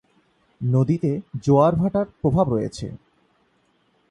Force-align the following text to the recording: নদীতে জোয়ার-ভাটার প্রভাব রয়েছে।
নদীতে 0.61 1.11
জোয়ার-ভাটার 1.43 2.07
প্রভাব 2.21 2.45
রয়েছে। 2.53 2.87